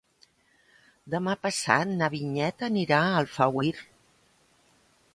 [1.15, 3.75] Demà passat na Vinyet anirà a Alfauir.